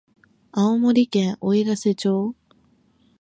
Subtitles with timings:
[0.51, 2.33] 青森県おいらせ町